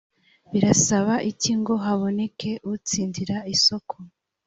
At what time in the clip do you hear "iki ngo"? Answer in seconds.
1.31-1.73